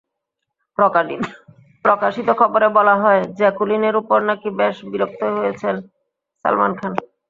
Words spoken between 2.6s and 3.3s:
বলা হয়,